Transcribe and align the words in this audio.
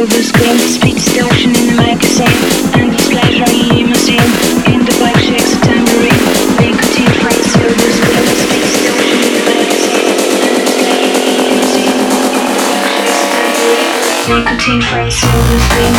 Silver 0.00 0.22
screen, 0.22 0.58
speed 0.58 0.94
distortion 0.94 1.54
in 1.54 1.66
the 1.66 1.74
magazine, 1.76 2.26
endless 2.74 3.08
pleasure 3.10 3.46
limousine, 3.46 4.18
in 4.66 4.80
the 4.82 4.94
black 4.98 5.16
shakes 5.18 5.54
a 5.54 5.60
tambourine, 5.60 6.24
nicotine 6.58 7.14
free 7.20 7.42
silver 7.42 7.90
screen, 7.94 8.26
speed 8.42 8.66
in 8.88 9.32
the 9.34 9.42
magazine, 9.46 10.18
endless 10.42 10.74
pleasure 10.78 11.14
limousine, 11.38 12.02
in 12.34 12.50
the 12.50 12.64
black 12.66 12.90
shakes 12.90 13.22
tambourine, 13.30 13.94
nicotine 14.26 14.82
free 14.82 15.10
silver 15.10 15.58
screen. 15.60 15.89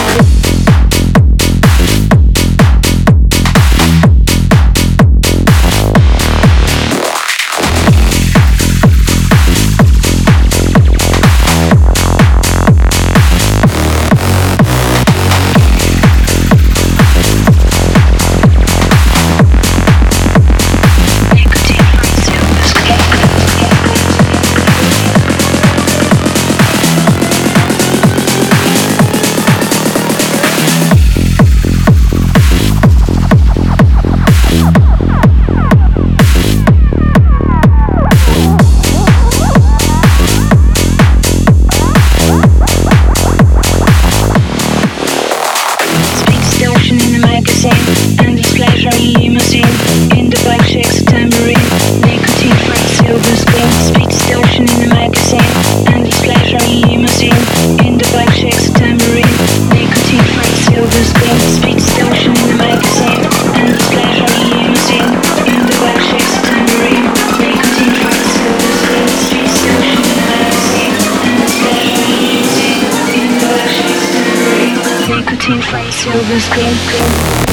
Silver 76.01 76.39
Screen. 76.39 77.50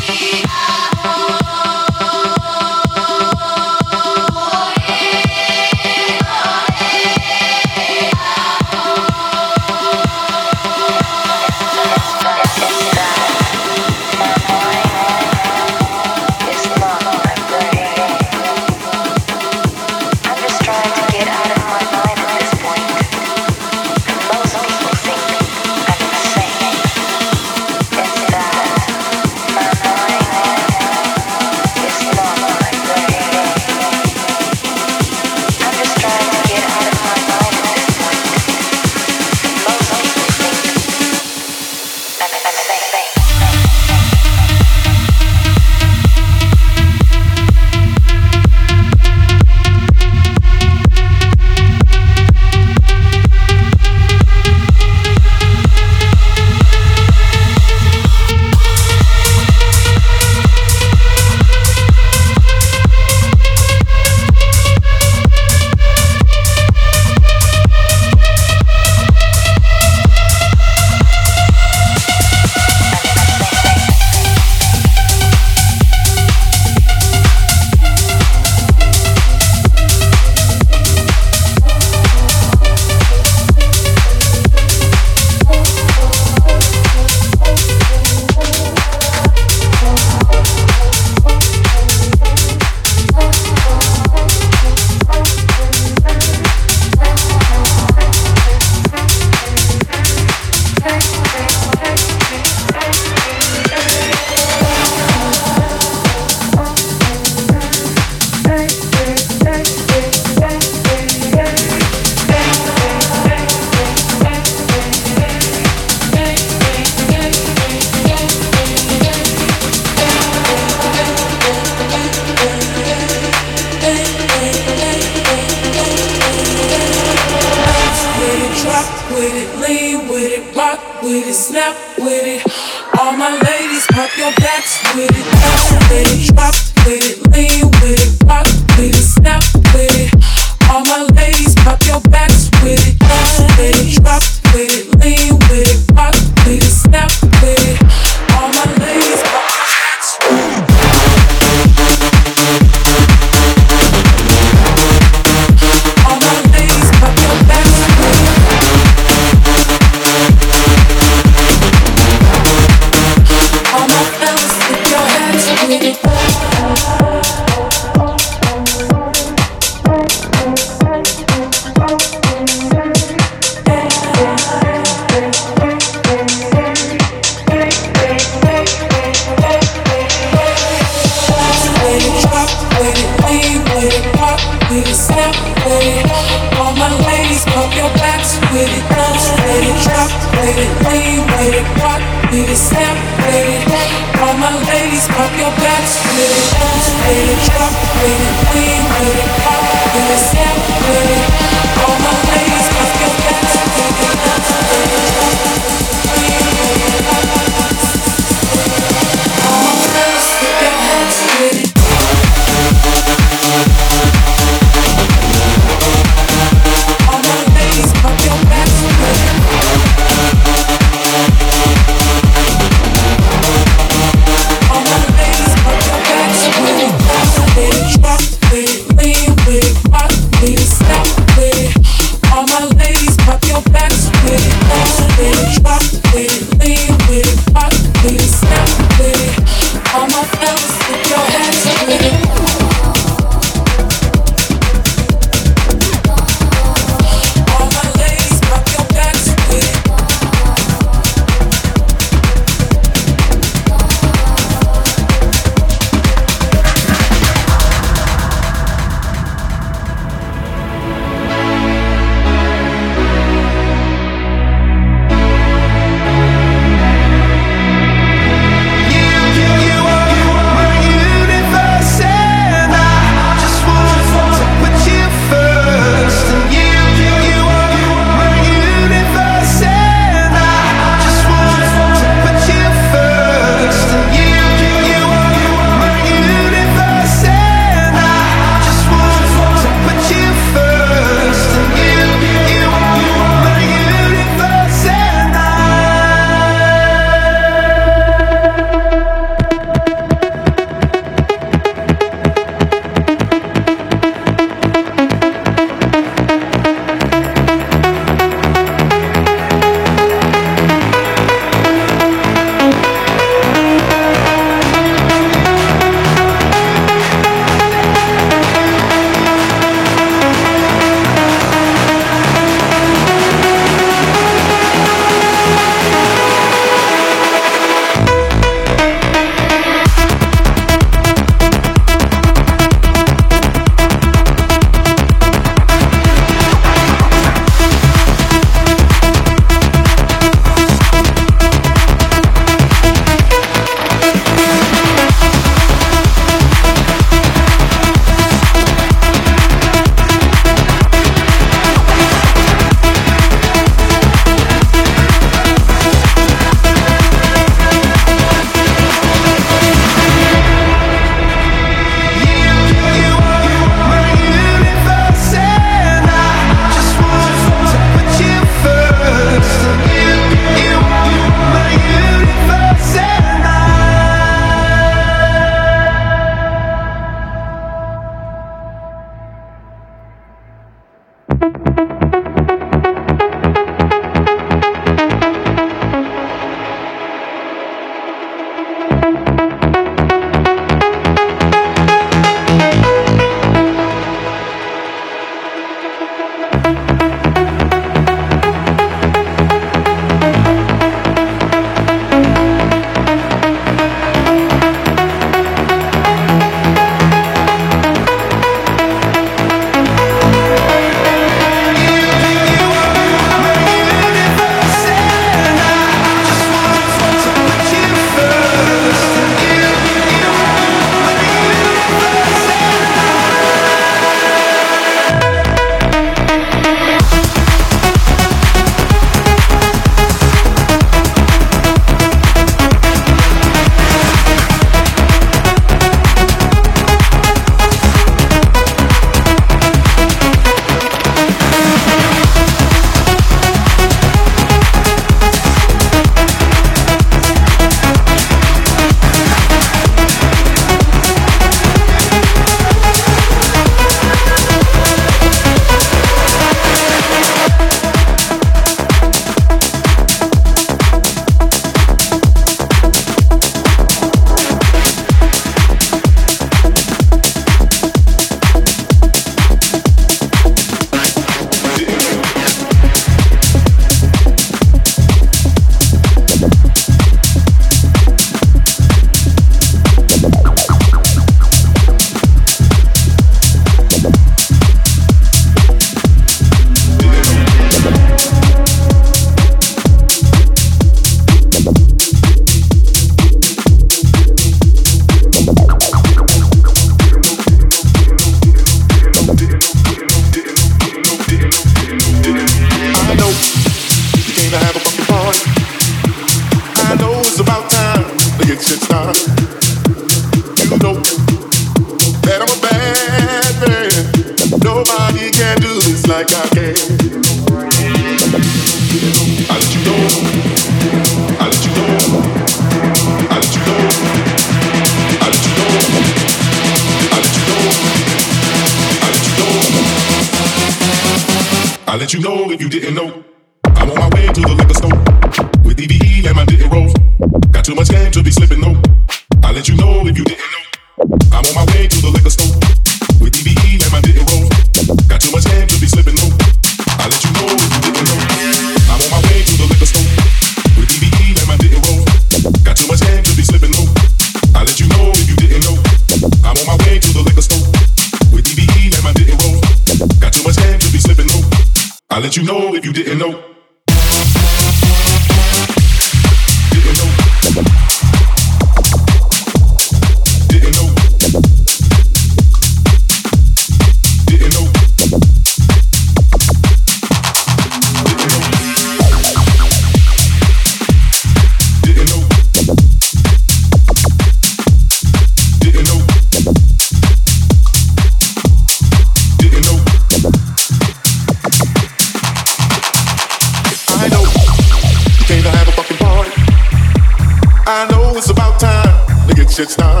it's 599.61 599.75
time 599.75 600.00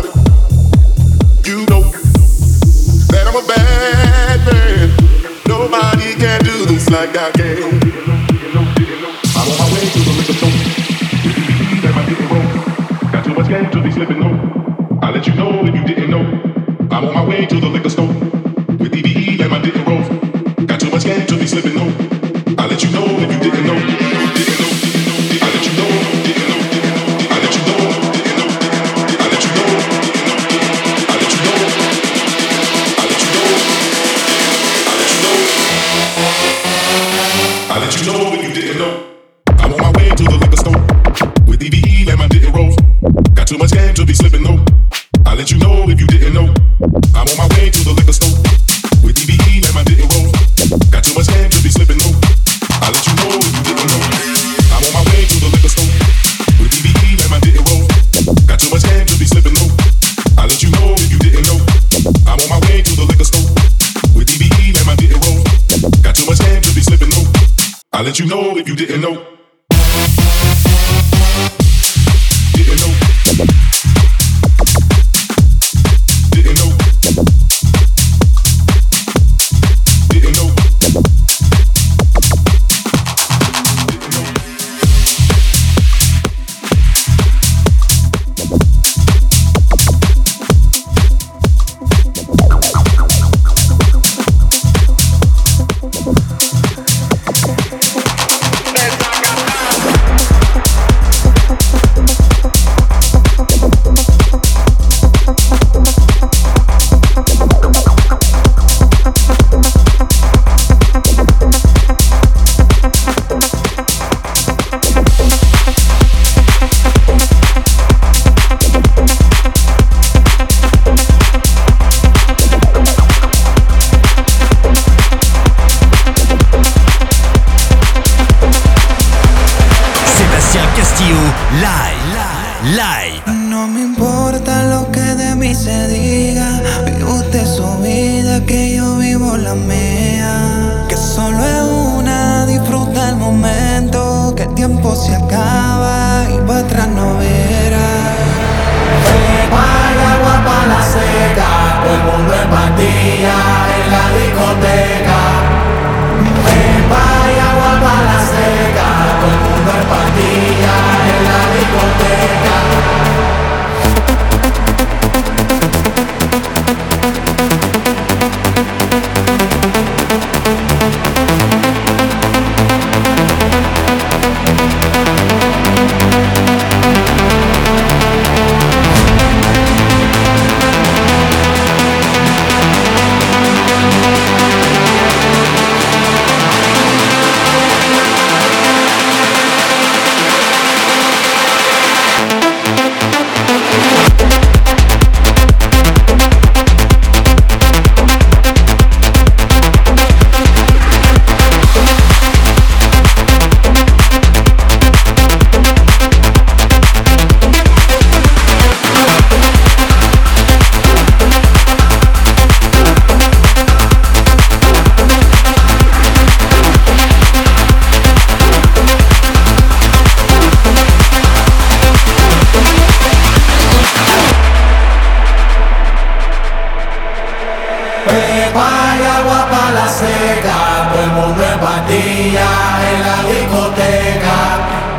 seca, 230.01 230.89
todo 230.91 231.03
el 231.03 231.11
mundo 231.11 231.43
en 231.43 231.59
pandilla, 231.59 232.49
en 232.89 232.97
la 233.07 233.17
discoteca. 233.29 234.90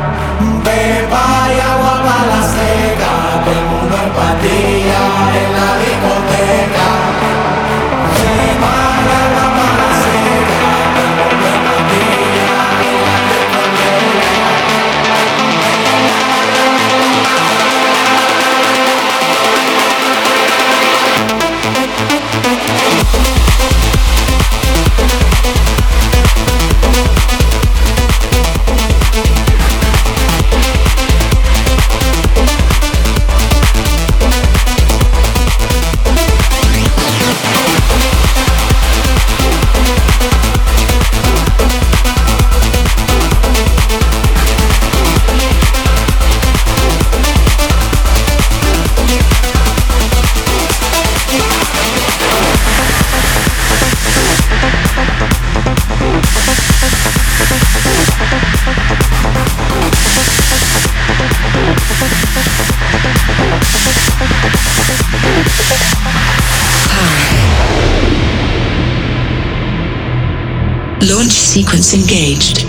sequence 71.53 71.93
engaged. 71.93 72.65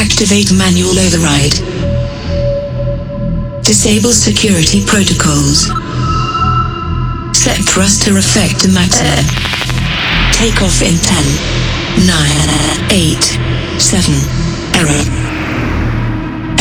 Activate 0.00 0.48
manual 0.56 0.96
override. 0.96 1.52
Disable 3.60 4.16
security 4.16 4.80
protocols. 4.86 5.68
Set 7.36 7.60
thruster 7.68 8.16
effect 8.16 8.64
to 8.64 8.72
maximum. 8.72 9.28
Take 10.32 10.64
off 10.64 10.80
in 10.80 10.96
10, 10.96 12.08
9, 12.08 12.16
8, 12.88 13.28
7. 13.76 14.16
Error. 14.80 15.04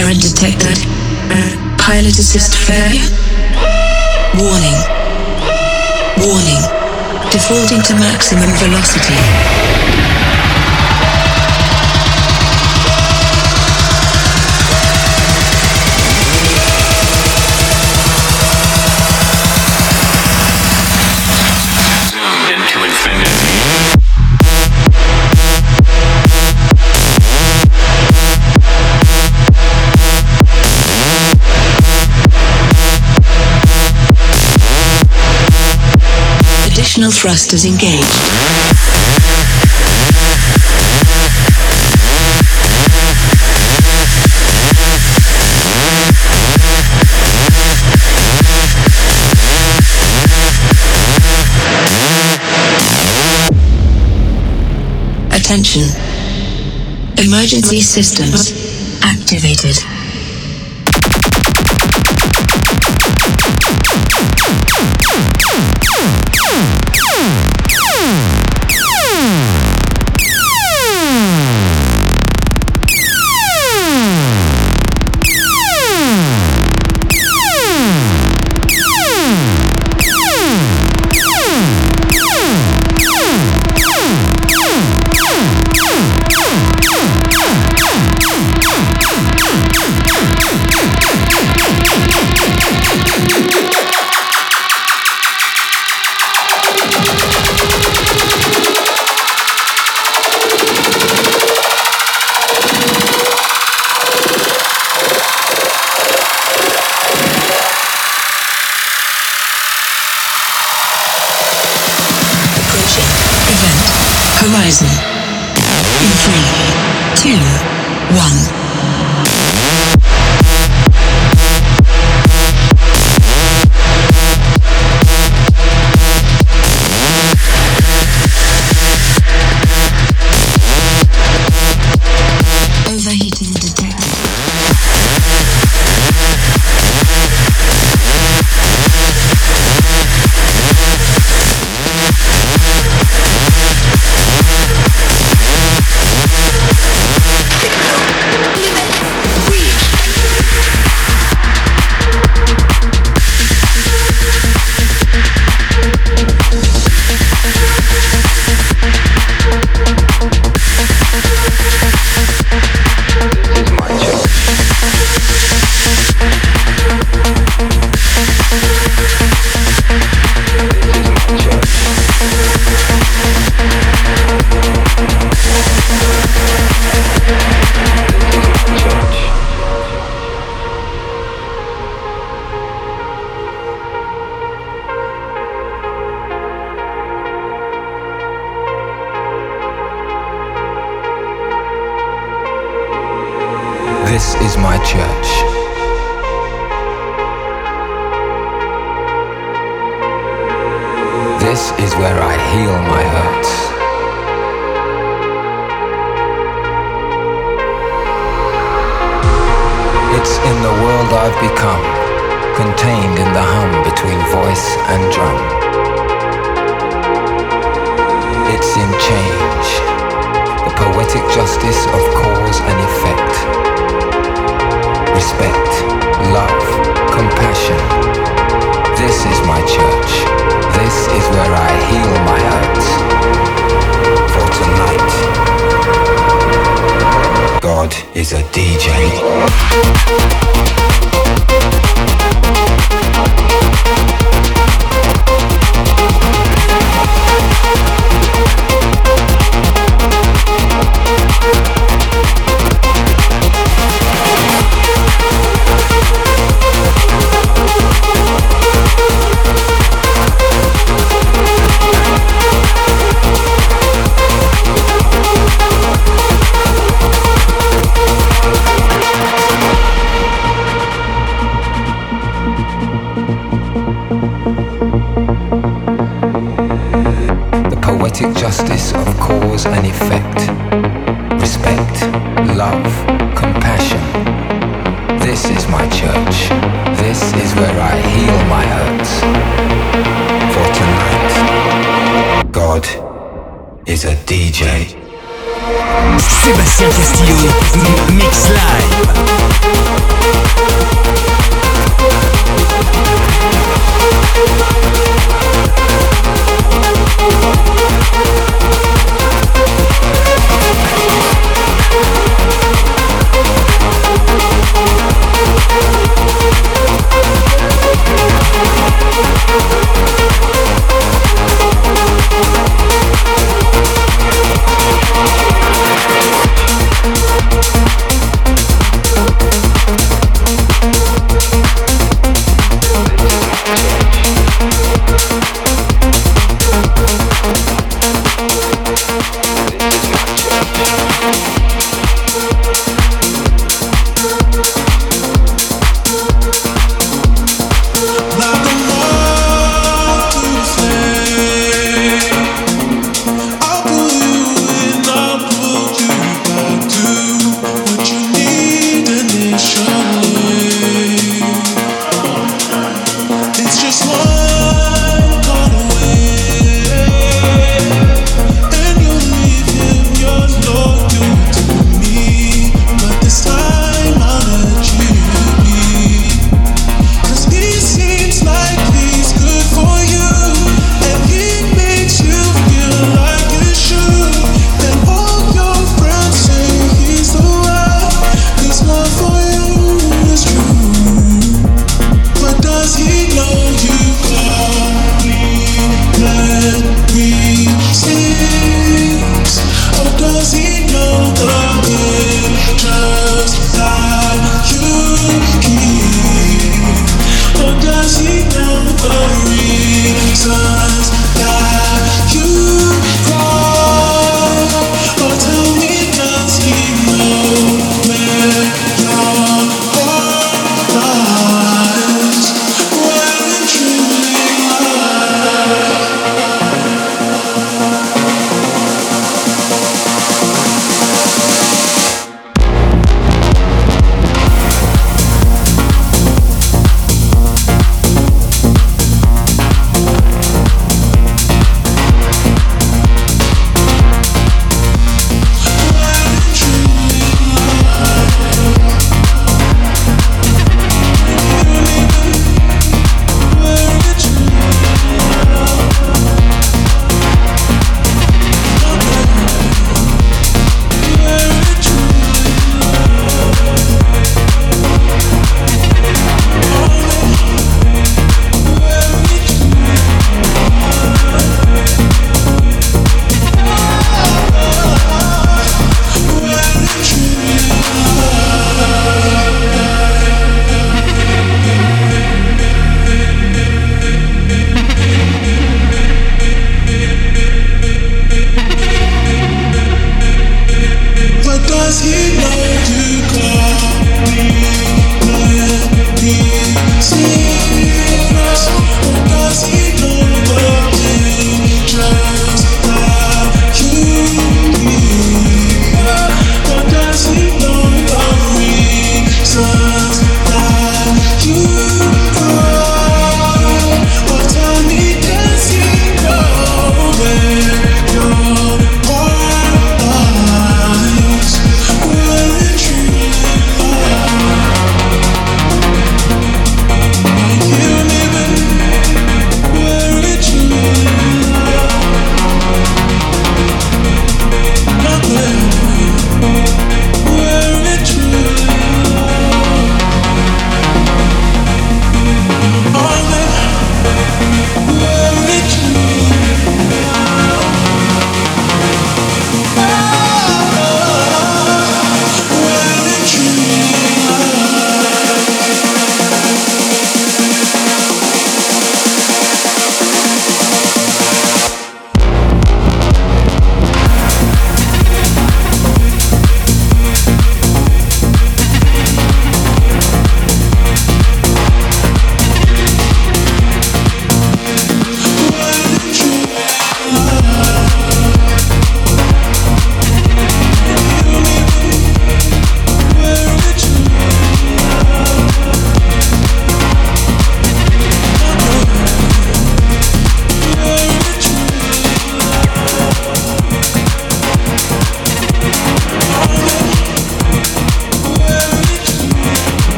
Error 0.00 0.16
detected. 0.16 0.80
Pilot 1.76 2.16
assist 2.16 2.56
failure. 2.56 3.04
Warning. 4.32 4.80
Warning. 6.24 6.62
Defaulting 7.28 7.82
to 7.84 7.94
maximum 8.00 8.48
velocity. 8.56 9.65
External 37.06 37.20
thrusters 37.20 37.64
engaged. 37.64 38.02
Attention. 55.30 55.84
Emergency 57.24 57.80
systems 57.82 58.50
activated. 59.02 59.95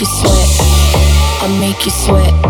make 0.00 0.08
you 0.08 0.16
sweat. 0.16 1.42
I 1.42 1.58
make 1.60 1.84
you 1.84 1.90
sweat. 1.90 2.49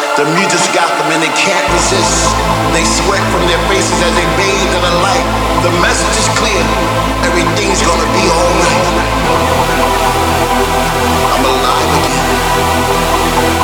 The 0.17 0.25
music's 0.35 0.67
got 0.75 0.91
them 0.99 1.07
and 1.13 1.23
they 1.23 1.31
can't 1.39 1.63
resist. 1.71 2.35
They 2.75 2.83
sweat 2.83 3.23
from 3.31 3.47
their 3.47 3.61
faces 3.71 3.95
as 4.03 4.11
they 4.11 4.27
bathe 4.35 4.75
in 4.75 4.81
the 4.83 4.95
light. 4.99 5.27
The 5.63 5.71
message 5.79 6.15
is 6.19 6.27
clear. 6.35 6.59
Everything's 7.23 7.81
gonna 7.81 8.11
be 8.11 8.27
alright. 8.27 8.87
I'm 11.31 11.45
alive 11.47 11.91
again. 12.03 13.60